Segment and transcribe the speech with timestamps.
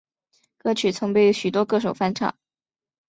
[0.57, 2.35] 歌曲曾被许多歌手翻唱。